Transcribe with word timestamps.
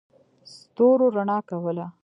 ستورو 0.53 1.05
رڼا 1.15 1.37
کوله. 1.49 1.85